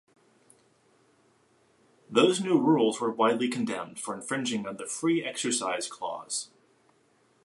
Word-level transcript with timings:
Those 2.09 2.41
new 2.41 2.57
rules 2.59 2.99
were 2.99 3.11
widely 3.11 3.47
condemned 3.47 3.99
for 3.99 4.15
infringing 4.15 4.65
on 4.67 4.77
the 4.77 4.87
Free 4.87 5.23
Exercise 5.23 5.87
Clause. 5.87 6.49